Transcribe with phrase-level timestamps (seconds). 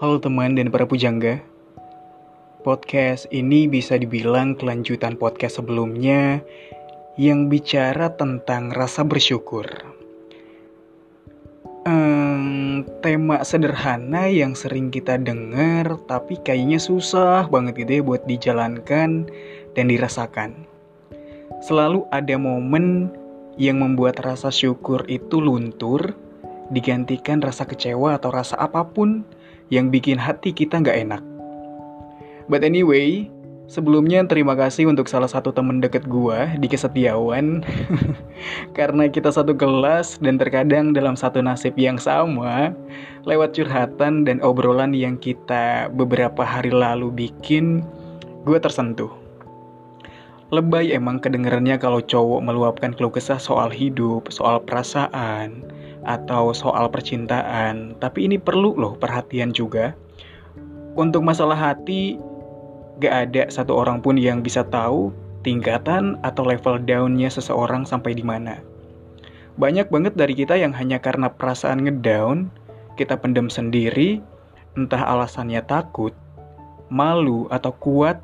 [0.00, 1.44] Halo teman dan para pujangga.
[2.64, 6.40] Podcast ini bisa dibilang kelanjutan podcast sebelumnya
[7.20, 9.68] yang bicara tentang rasa bersyukur.
[11.84, 19.28] Um, tema sederhana yang sering kita dengar tapi kayaknya susah banget gitu ya buat dijalankan
[19.76, 20.64] dan dirasakan.
[21.60, 23.12] Selalu ada momen
[23.60, 26.16] yang membuat rasa syukur itu luntur,
[26.72, 29.28] digantikan rasa kecewa atau rasa apa pun
[29.70, 31.22] yang bikin hati kita nggak enak.
[32.50, 33.30] But anyway,
[33.70, 37.62] sebelumnya terima kasih untuk salah satu temen deket gua di Kesetiawan
[38.76, 42.74] Karena kita satu kelas dan terkadang dalam satu nasib yang sama
[43.22, 47.86] Lewat curhatan dan obrolan yang kita beberapa hari lalu bikin
[48.42, 49.12] Gue tersentuh.
[50.50, 55.62] Lebay emang kedengerannya kalau cowok meluapkan keluh kesah soal hidup, soal perasaan,
[56.04, 57.96] atau soal percintaan.
[58.00, 59.92] Tapi ini perlu loh perhatian juga.
[60.98, 62.18] Untuk masalah hati,
[63.00, 65.08] Gak ada satu orang pun yang bisa tahu
[65.40, 68.60] tingkatan atau level downnya seseorang sampai di mana.
[69.56, 72.52] Banyak banget dari kita yang hanya karena perasaan ngedown,
[73.00, 74.20] kita pendem sendiri,
[74.76, 76.12] entah alasannya takut,
[76.92, 78.20] malu, atau kuat,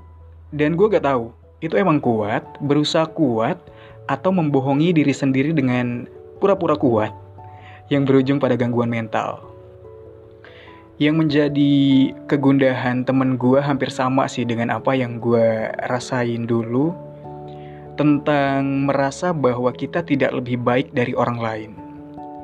[0.53, 1.33] dan gue gak tahu,
[1.65, 3.57] itu emang kuat, berusaha kuat,
[4.13, 6.05] atau membohongi diri sendiri dengan
[6.37, 7.17] pura-pura kuat,
[7.93, 9.43] yang berujung pada gangguan mental.
[10.97, 11.75] Yang menjadi
[12.25, 16.97] kegundahan temen gue hampir sama sih dengan apa yang gue rasain dulu
[18.01, 21.71] tentang merasa bahwa kita tidak lebih baik dari orang lain.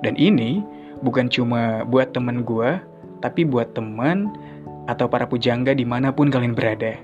[0.05, 0.61] Dan ini
[1.01, 2.77] bukan cuma buat temen gue,
[3.25, 4.29] tapi buat teman
[4.91, 6.99] atau para pujangga di mana pun kalian berada.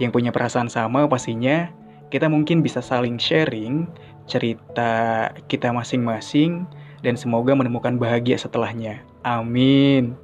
[0.00, 1.70] Yang punya perasaan sama pastinya
[2.12, 3.88] kita mungkin bisa saling sharing
[4.28, 6.68] cerita kita masing-masing
[7.02, 9.02] dan semoga menemukan bahagia setelahnya.
[9.26, 10.14] Amin.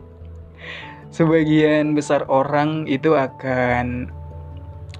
[1.10, 4.10] Sebagian besar orang itu akan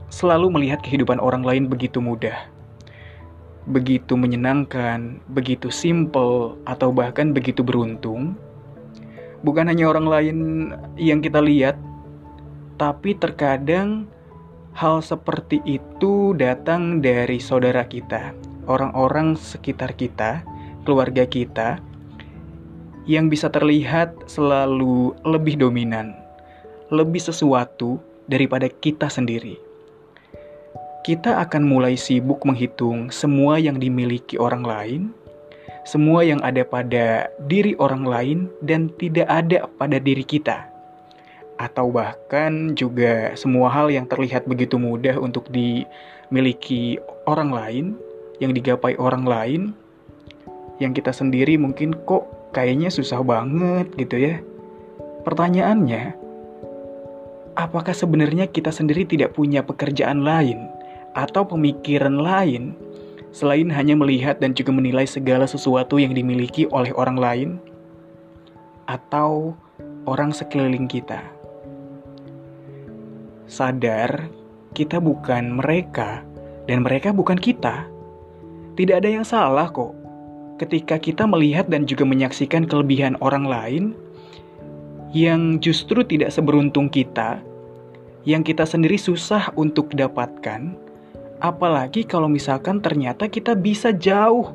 [0.09, 2.49] selalu melihat kehidupan orang lain begitu mudah,
[3.69, 8.35] begitu menyenangkan, begitu simple, atau bahkan begitu beruntung.
[9.47, 10.39] Bukan hanya orang lain
[10.99, 11.79] yang kita lihat,
[12.81, 14.11] tapi terkadang
[14.75, 18.35] hal seperti itu datang dari saudara kita,
[18.67, 20.43] orang-orang sekitar kita,
[20.89, 21.85] keluarga kita
[23.05, 26.17] yang bisa terlihat selalu lebih dominan,
[26.89, 29.61] lebih sesuatu daripada kita sendiri.
[31.05, 35.03] Kita akan mulai sibuk menghitung semua yang dimiliki orang lain,
[35.85, 40.69] semua yang ada pada diri orang lain, dan tidak ada pada diri kita,
[41.57, 47.85] atau bahkan juga semua hal yang terlihat begitu mudah untuk dimiliki orang lain,
[48.41, 49.73] yang digapai orang lain,
[50.79, 54.35] yang kita sendiri mungkin kok kayaknya susah banget gitu ya.
[55.27, 56.15] Pertanyaannya,
[57.59, 60.71] apakah sebenarnya kita sendiri tidak punya pekerjaan lain
[61.19, 62.79] atau pemikiran lain
[63.35, 67.51] selain hanya melihat dan juga menilai segala sesuatu yang dimiliki oleh orang lain
[68.87, 69.53] atau
[70.07, 71.21] orang sekeliling kita?
[73.51, 74.31] Sadar,
[74.73, 76.23] kita bukan mereka
[76.71, 77.91] dan mereka bukan kita.
[78.79, 79.98] Tidak ada yang salah kok
[80.59, 83.85] ketika kita melihat dan juga menyaksikan kelebihan orang lain
[85.17, 87.41] yang justru tidak seberuntung kita,
[88.29, 90.77] yang kita sendiri susah untuk dapatkan,
[91.41, 94.53] apalagi kalau misalkan ternyata kita bisa jauh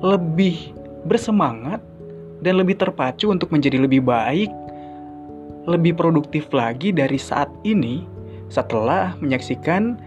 [0.00, 0.72] lebih
[1.04, 1.82] bersemangat
[2.40, 4.48] dan lebih terpacu untuk menjadi lebih baik,
[5.66, 8.06] lebih produktif lagi dari saat ini
[8.46, 9.98] setelah menyaksikan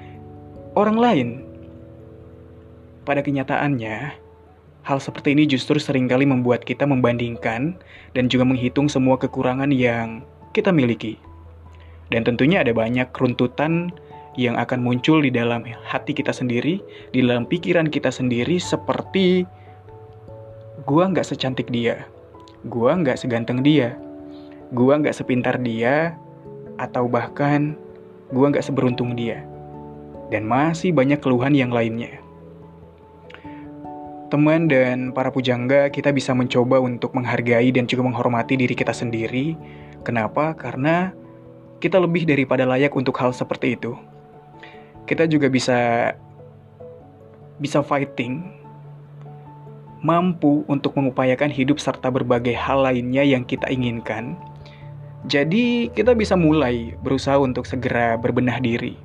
[0.79, 1.29] orang lain.
[3.03, 4.18] Pada kenyataannya,
[4.89, 7.77] Hal seperti ini justru sering kali membuat kita membandingkan
[8.17, 11.21] dan juga menghitung semua kekurangan yang kita miliki.
[12.09, 13.93] Dan tentunya ada banyak runtutan
[14.33, 16.81] yang akan muncul di dalam hati kita sendiri,
[17.13, 19.45] di dalam pikiran kita sendiri seperti
[20.89, 22.09] gua nggak secantik dia,
[22.65, 23.93] gua nggak seganteng dia,
[24.73, 26.17] gua nggak sepintar dia,
[26.81, 27.77] atau bahkan
[28.33, 29.45] gua nggak seberuntung dia.
[30.33, 32.25] Dan masih banyak keluhan yang lainnya
[34.29, 39.57] teman dan para pujangga, kita bisa mencoba untuk menghargai dan juga menghormati diri kita sendiri.
[40.05, 40.53] Kenapa?
[40.53, 41.11] Karena
[41.81, 43.97] kita lebih daripada layak untuk hal seperti itu.
[45.09, 46.13] Kita juga bisa
[47.59, 48.45] bisa fighting,
[49.99, 54.39] mampu untuk mengupayakan hidup serta berbagai hal lainnya yang kita inginkan.
[55.27, 58.95] Jadi, kita bisa mulai berusaha untuk segera berbenah diri.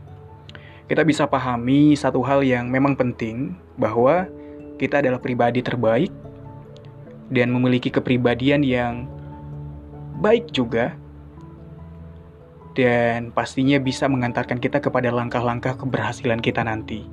[0.87, 4.31] Kita bisa pahami satu hal yang memang penting, bahwa
[4.77, 6.11] kita adalah pribadi terbaik
[7.33, 9.09] dan memiliki kepribadian yang
[10.21, 10.95] baik juga,
[12.75, 17.07] dan pastinya bisa mengantarkan kita kepada langkah-langkah keberhasilan kita nanti.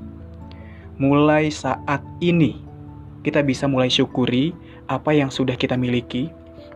[0.98, 2.62] Mulai saat ini,
[3.26, 4.54] kita bisa mulai syukuri
[4.90, 6.30] apa yang sudah kita miliki,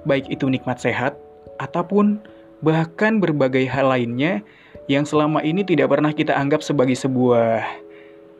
[0.05, 1.17] baik itu nikmat sehat
[1.57, 2.21] ataupun
[2.61, 4.41] bahkan berbagai hal lainnya
[4.85, 7.65] yang selama ini tidak pernah kita anggap sebagai sebuah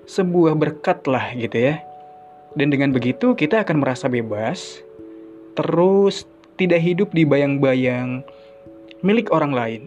[0.06, 1.82] sebuah berkat lah gitu ya.
[2.56, 4.80] Dan dengan begitu kita akan merasa bebas,
[5.60, 6.24] terus
[6.56, 8.24] tidak hidup di bayang-bayang
[9.04, 9.84] milik orang lain.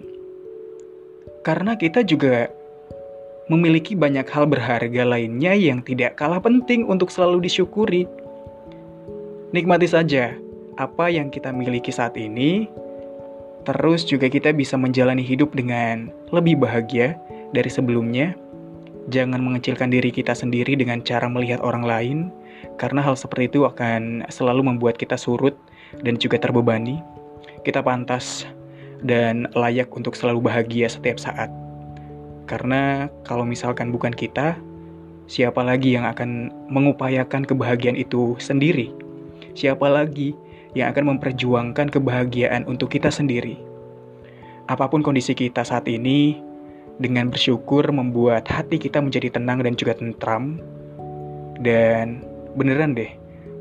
[1.42, 2.52] Karena kita juga
[3.48, 8.04] memiliki banyak hal berharga lainnya yang tidak kalah penting untuk selalu disyukuri.
[9.56, 10.36] Nikmati saja
[10.76, 12.68] apa yang kita miliki saat ini,
[13.64, 17.16] terus juga kita bisa menjalani hidup dengan lebih bahagia
[17.56, 18.36] dari sebelumnya.
[19.08, 22.18] Jangan mengecilkan diri kita sendiri dengan cara melihat orang lain,
[22.78, 25.54] karena hal seperti itu akan selalu membuat kita surut
[26.02, 27.02] dan juga terbebani.
[27.66, 28.46] Kita pantas
[29.02, 31.50] dan layak untuk selalu bahagia setiap saat.
[32.48, 34.56] Karena kalau misalkan bukan kita,
[35.28, 38.94] siapa lagi yang akan mengupayakan kebahagiaan itu sendiri?
[39.52, 40.32] Siapa lagi
[40.72, 43.60] yang akan memperjuangkan kebahagiaan untuk kita sendiri?
[44.68, 46.48] Apa pun kondisi kita saat ini,
[46.98, 50.58] dengan bersyukur membuat hati kita menjadi tenang dan juga tentram.
[51.58, 52.22] Dan
[52.56, 53.12] beneran deh,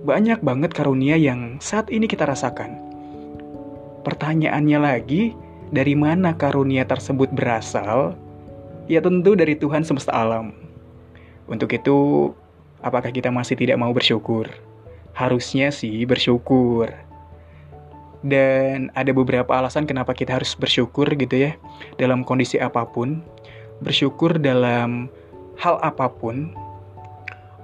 [0.06, 2.88] banyak banget karunia yang saat ini kita rasakan
[4.08, 5.36] Pertanyaannya lagi,
[5.68, 8.16] dari mana karunia tersebut berasal?
[8.88, 10.56] Ya tentu dari Tuhan semesta alam.
[11.44, 12.32] Untuk itu,
[12.80, 14.48] apakah kita masih tidak mau bersyukur?
[15.12, 16.88] Harusnya sih bersyukur.
[18.24, 21.60] Dan ada beberapa alasan kenapa kita harus bersyukur gitu ya,
[22.00, 23.20] dalam kondisi apa pun.
[23.84, 25.12] Bersyukur dalam
[25.60, 26.56] hal apa pun,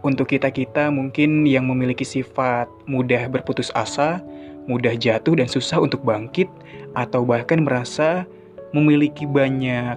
[0.03, 4.19] untuk kita-kita mungkin yang memiliki sifat mudah berputus asa,
[4.67, 6.51] mudah jatuh dan susah untuk bangkit,
[6.91, 8.27] atau bahkan merasa
[8.75, 9.95] memiliki banyak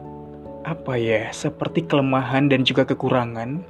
[0.62, 3.66] apa ya, seperti kelemahan dan juga kekurangan.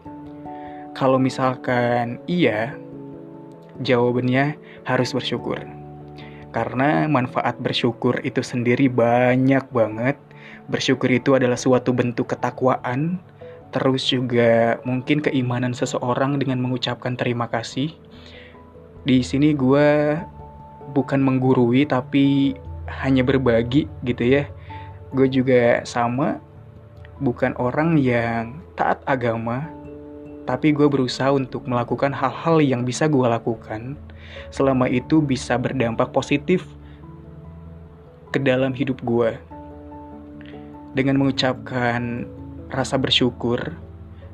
[0.92, 2.76] Kalau misalkan iya,
[3.80, 5.60] jawabannya harus bersyukur.
[6.52, 10.16] Karena manfaat bersyukur itu sendiri banyak banget.
[10.72, 13.20] Bersyukur itu adalah suatu bentuk ketakwaan,
[13.74, 17.92] terus juga mungkin keimanan seseorang dengan mengucapkan terima kasih.
[19.06, 20.18] Di sini gue
[20.94, 22.54] bukan menggurui tapi
[22.86, 24.46] hanya berbagi gitu ya.
[25.14, 26.38] Gue juga sama,
[27.22, 29.66] bukan orang yang taat agama,
[30.46, 33.98] tapi gue berusaha untuk melakukan hal-hal yang bisa gue lakukan
[34.50, 36.66] selama itu bisa berdampak positif
[38.30, 39.34] ke dalam hidup gue.
[40.96, 42.24] Dengan mengucapkan
[42.70, 43.74] rasa bersyukur,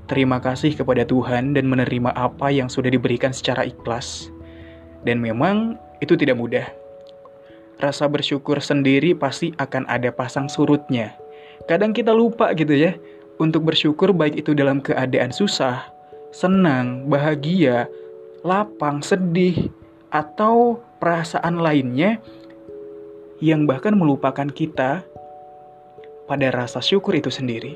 [0.09, 4.33] terima kasih kepada Tuhan dan menerima apa yang sudah diberikan secara ikhlas.
[5.03, 6.67] Dan memang itu tidak mudah.
[7.83, 11.19] Rasa bersyukur sendiri pasti akan ada pasang surutnya.
[11.67, 12.95] Kadang kita lupa gitu ya,
[13.43, 15.91] untuk bersyukur baik itu dalam keadaan susah,
[16.31, 17.91] senang, bahagia,
[18.47, 19.71] lapang, sedih,
[20.15, 22.23] atau perasaan lainnya
[23.43, 25.03] yang bahkan melupakan kita
[26.31, 27.75] pada rasa syukur itu sendiri.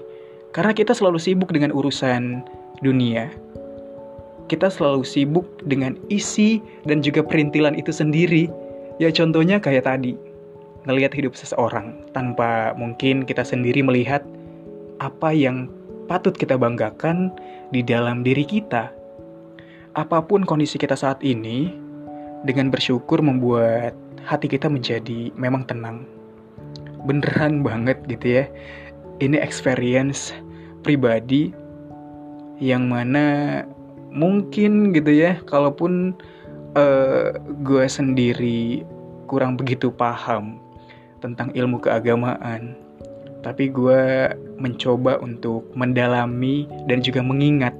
[0.57, 2.41] Karena kita selalu sibuk dengan urusan
[2.81, 3.29] dunia,
[4.49, 8.49] kita selalu sibuk dengan isi dan juga perintilan itu sendiri.
[8.97, 10.17] Ya contohnya kayak tadi,
[10.89, 14.25] ngelihat hidup seseorang tanpa mungkin kita sendiri melihat
[14.97, 15.69] apa yang
[16.09, 17.29] patut kita banggakan
[17.69, 18.89] di dalam diri kita.
[19.93, 21.69] Apa pun kondisi kita saat ini,
[22.49, 23.93] dengan bersyukur membuat
[24.25, 26.09] hati kita menjadi memang tenang.
[27.05, 28.45] Beneran banget gitu ya.
[29.21, 30.37] Ini experience
[30.87, 31.51] pribadi
[32.63, 33.67] yang mana
[34.15, 36.15] mungkin gitu ya kalaupun
[36.79, 37.35] uh,
[37.67, 38.87] gue sendiri
[39.27, 40.63] kurang begitu paham
[41.19, 42.87] tentang ilmu keagamaan
[43.47, 47.79] tapi gue mencoba untuk mendalami dan juga mengingat.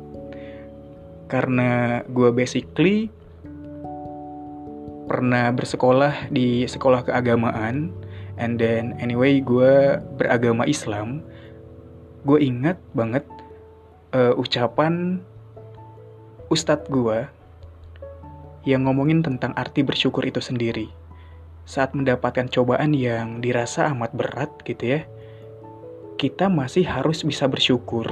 [1.27, 3.11] Karena gue basically
[5.11, 7.91] pernah bersekolah di sekolah keagamaan
[8.39, 11.19] and then anyway gue beragama Islam
[12.27, 13.23] gue ingat banget
[14.11, 15.23] uh, ucapan
[16.51, 17.23] ustadz gue
[18.67, 20.91] yang ngomongin tentang arti bersyukur itu sendiri.
[21.67, 25.01] Saat mendapatkan cobaan yang dirasa amat berat gitu ya,
[26.19, 28.11] kita masih harus bisa bersyukur.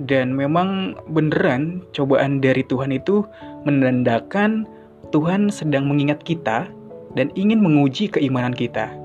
[0.00, 3.28] Dan memang beneran cobaan dari Tuhan itu
[3.68, 4.64] menandakan
[5.12, 6.66] Tuhan sedang mengingat kita
[7.14, 9.03] dan ingin menguji keimanan kita.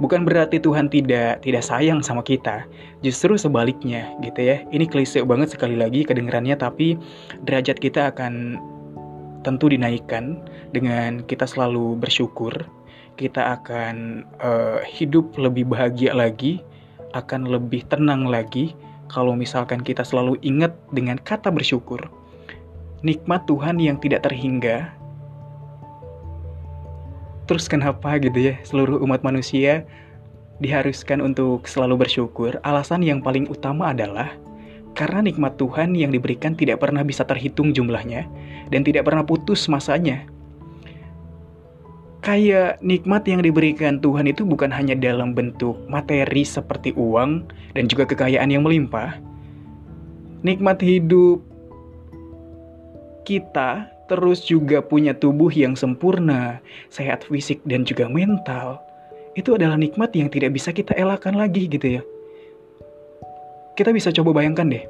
[0.00, 2.64] Bukan berarti Tuhan tidak tidak sayang sama kita,
[3.04, 4.64] justru sebaliknya gitu ya.
[4.72, 6.96] Ini klise banget sekali lagi kedengarannya tapi
[7.44, 8.56] derajat kita akan
[9.44, 10.40] tentu dinaikkan
[10.72, 12.52] dengan kita selalu bersyukur,
[13.20, 16.64] kita akan uh, hidup lebih bahagia lagi,
[17.12, 18.72] akan lebih tenang lagi
[19.10, 21.98] kalau misalkan kita selalu ingat dengan kata bersyukur.
[23.00, 24.92] Nikmat Tuhan yang tidak terhingga.
[27.50, 29.82] Terus kenapa gitu ya seluruh umat manusia
[30.62, 32.62] diharuskan untuk selalu bersyukur?
[32.62, 34.30] Alasan yang paling utama adalah
[34.94, 38.30] karena nikmat Tuhan yang diberikan tidak pernah bisa terhitung jumlahnya
[38.70, 40.30] dan tidak pernah putus masanya
[42.20, 48.04] kayak nikmat yang diberikan Tuhan itu bukan hanya dalam bentuk materi seperti uang dan juga
[48.04, 49.16] kekayaan yang melimpah.
[50.44, 51.40] Nikmat hidup
[53.24, 56.58] kita terus juga punya tubuh yang sempurna,
[56.90, 58.82] sehat fisik dan juga mental.
[59.38, 62.02] Itu adalah nikmat yang tidak bisa kita elakkan lagi gitu ya.
[63.78, 64.82] Kita bisa coba bayangkan deh,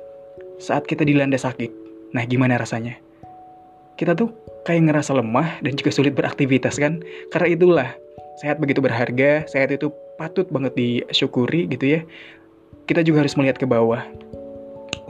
[0.57, 1.69] saat kita dilanda sakit.
[2.17, 2.97] Nah, gimana rasanya?
[4.01, 4.33] Kita tuh
[4.65, 7.05] kayak ngerasa lemah dan juga sulit beraktivitas kan.
[7.29, 7.89] Karena itulah
[8.41, 12.01] sehat begitu berharga, sehat itu patut banget disyukuri gitu ya.
[12.89, 14.01] Kita juga harus melihat ke bawah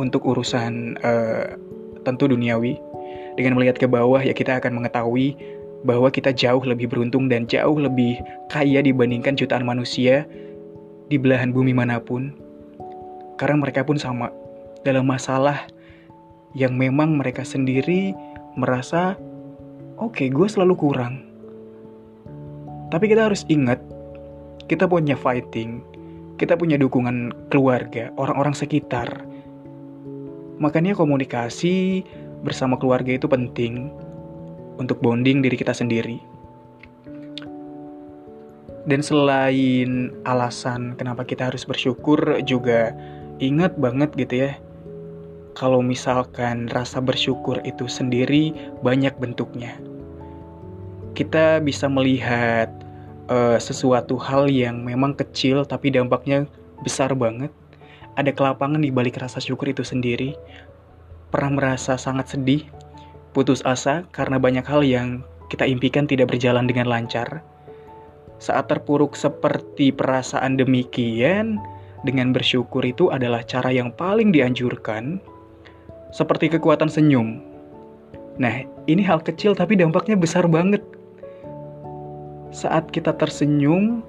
[0.02, 1.54] untuk urusan uh,
[2.02, 2.89] tentu duniawi.
[3.38, 5.36] Dengan melihat ke bawah ya kita akan mengetahui
[5.84, 8.20] bahwa kita jauh lebih beruntung dan jauh lebih
[8.52, 10.28] kaya dibandingkan jutaan manusia
[11.08, 12.34] di belahan bumi mana pun.
[13.40, 14.28] Karena mereka pun sama
[14.84, 15.64] dalam masalah
[16.52, 18.12] yang memang mereka sendiri
[18.58, 19.14] merasa
[19.96, 21.24] oke okay, gue selalu kurang.
[22.90, 23.78] Tapi kita harus ingat,
[24.66, 25.78] kita punya fighting,
[26.42, 29.06] kita punya dukungan keluarga, orang-orang sekitar.
[30.58, 32.02] Makanya komunikasi
[32.42, 33.92] bersama keluarga itu penting
[34.80, 36.20] untuk bonding diri kita sendiri.
[38.88, 42.16] Dan selain alasan kenapa kita harus bersyukur
[42.48, 42.96] juga
[43.38, 44.52] ingat banget gitu ya
[45.52, 49.76] kalau misalkan rasa bersyukur itu sendiri banyak bentuknya
[51.20, 52.70] kita bisa melihat
[53.28, 56.46] uh, sesuatu hal yang memang kecil tapi dampaknya
[56.80, 57.52] besar banget.
[58.18, 60.34] Ada kelapangan di balik rasa syukur itu sendiri.
[61.30, 62.66] Pernah merasa sangat sedih,
[63.30, 67.42] putus asa karena banyak hal yang kita impikan tidak berjalan dengan lancar.
[68.42, 71.62] Saat terpuruk seperti perasaan demikian,
[72.02, 75.20] dengan bersyukur itu adalah cara yang paling dianjurkan,
[76.10, 77.44] seperti kekuatan senyum.
[78.40, 80.80] Nah, ini hal kecil tapi dampaknya besar banget
[82.50, 84.02] saat kita tersenyum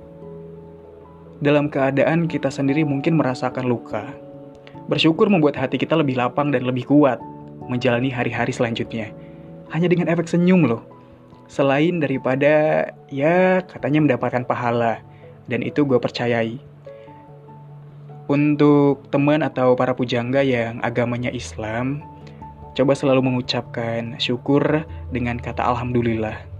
[1.45, 4.09] dalam keadaan kita sendiri mungkin merasakan luka.
[4.89, 7.21] Bersyukur membuat hati kita lebih lapang dan lebih kuat
[7.69, 9.13] menjalani hari-hari selanjutnya.
[9.69, 10.83] Hanya dengan efek senyum loh.
[11.51, 15.03] Selain daripada ya katanya mendapatkan pahala.
[15.45, 16.61] Dan itu gue percayai.
[18.31, 21.99] Untuk teman atau para pujangga yang agamanya Islam,
[22.71, 26.51] coba selalu mengucapkan syukur dengan kata Alhamdulillah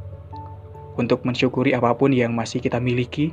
[0.99, 3.31] untuk mensyukuri apa pun yang masih kita miliki,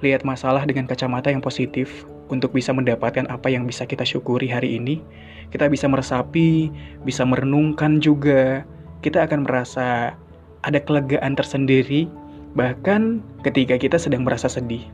[0.00, 4.78] lihat masalah dengan kacamata yang positif untuk bisa mendapatkan apa yang bisa kita syukuri hari
[4.78, 5.02] ini.
[5.50, 6.70] Kita bisa meresapi,
[7.02, 8.62] bisa merenungkan juga.
[9.02, 10.14] Kita akan merasa
[10.62, 12.06] ada kelegaan tersendiri,
[12.54, 14.86] bahkan ketika kita sedang merasa sedih.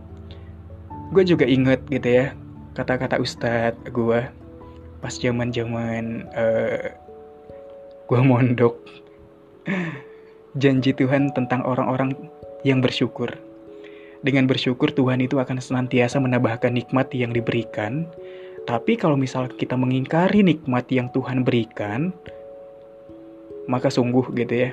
[1.15, 2.27] Gue juga inget gitu ya,
[2.75, 4.21] kata-kata ustadz gue
[5.01, 6.89] pas zaman zaman uh,
[8.11, 8.75] gue mondok
[10.63, 12.17] janji Tuhan tentang orang-orang
[12.65, 13.46] yang bersyukur.
[14.25, 18.09] Dengan bersyukur Tuhan itu akan senantiasa menambahkan nikmat yang diberikan.
[18.65, 22.11] Tapi kalau misal kita mengingkari nikmat yang Tuhan berikan,
[23.71, 24.71] maka sungguh gitu ya,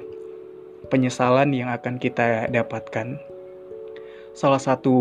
[0.89, 3.19] penyesalan yang akan kita dapatkan.
[4.33, 4.95] Salah satu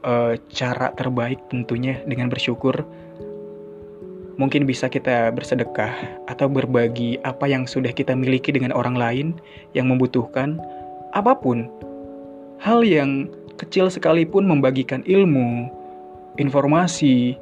[0.00, 2.88] uh, cara terbaik tentunya dengan bersyukur
[4.38, 5.90] Mungkin bisa kita bersedekah
[6.30, 9.28] atau berbagi apa yang sudah kita miliki dengan orang lain
[9.74, 10.62] yang membutuhkan
[11.10, 11.66] apa pun.
[12.62, 13.26] Hal yang
[13.68, 15.68] kecil sekalipun membagikan ilmu,
[16.40, 17.36] informasi,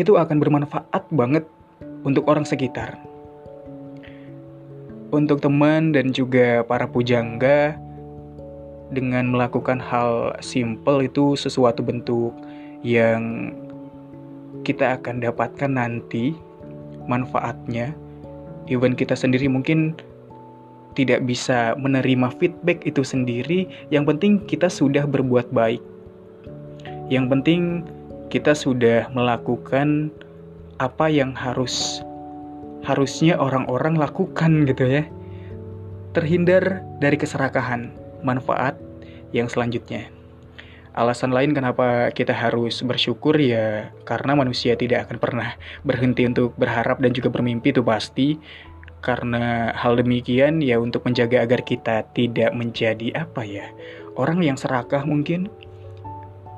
[0.00, 1.44] itu akan bermanfaat banget
[2.08, 2.96] untuk orang sekitar.
[5.12, 7.76] Untuk teman dan juga para pujangga,
[8.92, 12.32] dengan melakukan hal simple itu sesuatu bentuk
[12.80, 13.52] yang
[14.62, 16.32] kita akan dapatkan nanti
[17.10, 17.92] manfaatnya
[18.70, 19.98] even kita sendiri mungkin
[20.94, 25.82] tidak bisa menerima feedback itu sendiri yang penting kita sudah berbuat baik.
[27.10, 27.62] Yang penting
[28.32, 30.08] kita sudah melakukan
[30.82, 32.02] apa yang harus
[32.82, 35.04] harusnya orang-orang lakukan gitu ya.
[36.14, 37.90] Terhindar dari keserakahan
[38.22, 38.78] manfaat
[39.34, 40.14] yang selanjutnya.
[40.94, 45.48] Alasan lain kenapa kita harus bersyukur ya karena manusia tidak akan pernah
[45.82, 48.38] berhenti untuk berharap dan juga bermimpi itu pasti.
[49.04, 53.68] Karena hal demikian ya untuk menjaga agar kita tidak menjadi apa ya
[54.16, 55.52] orang yang serakah mungkin.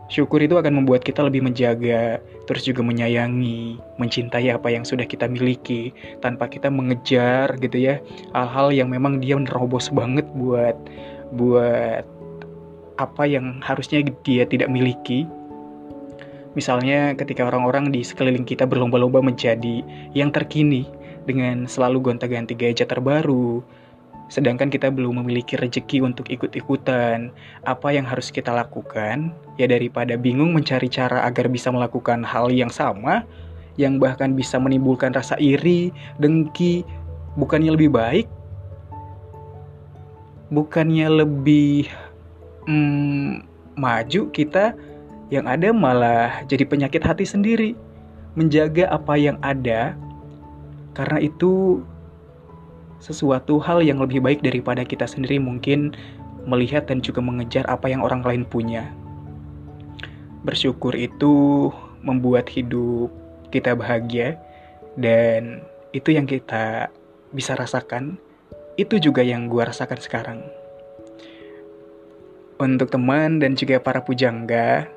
[0.07, 5.27] Syukur itu akan membuat kita lebih menjaga, terus juga menyayangi, mencintai apa yang sudah kita
[5.27, 5.91] miliki
[6.23, 7.99] tanpa kita mengejar gitu ya
[8.31, 10.79] hal-hal yang memang dia menerobos banget buat
[11.35, 12.07] buat
[13.03, 15.27] apa yang harusnya dia tidak miliki.
[16.55, 19.83] Misalnya ketika orang-orang di sekeliling kita berlomba-lomba menjadi
[20.15, 20.87] yang terkini
[21.27, 23.61] dengan selalu gonta-ganti gadget terbaru,
[24.27, 27.35] sedangkan kita belum memiliki rejeki untuk ikut-ikutan.
[27.67, 29.35] Apa yang harus kita lakukan?
[29.59, 33.27] Ya daripada bingung mencari cara agar bisa melakukan hal yang sama,
[33.77, 35.93] yang bahkan bisa menimbulkan rasa iri,
[36.23, 36.87] dengki,
[37.37, 38.27] bukannya lebih baik?
[40.51, 41.91] Bukannya lebih
[42.71, 43.43] hmm,
[43.75, 44.79] maju kita
[45.29, 47.75] yang ada malah jadi penyakit hati sendiri.
[48.37, 49.97] Menjaga apa yang ada,
[50.97, 51.85] karena itu
[52.97, 55.93] sesuatu hal yang lebih baik daripada kita sendiri mungkin
[56.49, 58.89] melihat dan juga mengejar apa yang orang lain punya.
[60.41, 61.69] Bersyukur itu
[62.01, 63.13] membuat hidup
[63.53, 64.41] kita bahagia
[64.97, 65.61] dan
[65.93, 66.89] itu yang kita
[67.37, 68.17] bisa rasakan.
[68.81, 70.41] Itu juga yang gue rasakan sekarang.
[72.57, 74.89] Untuk teman dan juga para pujangga,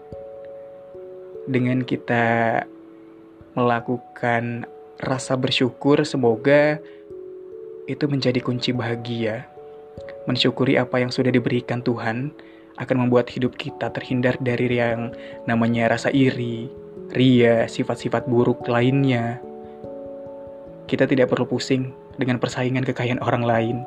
[1.50, 2.64] dengan kita
[3.58, 6.78] melakukan rasa bersyukur, semoga
[7.88, 9.48] itu menjadi kunci bahagia.
[10.28, 12.36] Mensyukuri apa yang sudah diberikan Tuhan
[12.80, 15.12] akan membuat hidup kita terhindar dari yang
[15.48, 16.70] namanya rasa iri,
[17.16, 19.40] ria, sifat-sifat buruk lainnya.
[20.86, 23.78] Kita tidak perlu pusing dengan persaingan kekayaan orang lain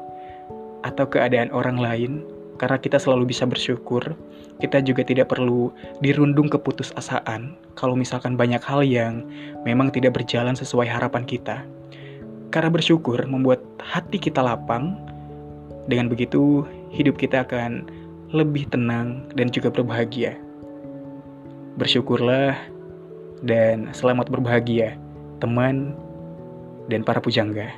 [0.82, 2.12] atau keadaan orang lain
[2.60, 4.16] karena kita selalu bisa bersyukur.
[4.60, 9.26] Kita juga tidak perlu dirundung keputusasaan kalau misalkan banyak hal yang
[9.66, 11.66] memang tidak berjalan sesuai harapan kita.
[12.52, 14.94] Karena bersyukur membuat hati kita lapang,
[15.90, 16.62] dengan begitu
[16.94, 17.88] hidup kita akan
[18.30, 20.38] lebih tenang dan juga berbahagia.
[21.80, 22.54] Bersyukurlah
[23.42, 24.94] dan selamat berbahagia,
[25.42, 25.96] teman
[26.86, 27.72] dan para pujangga.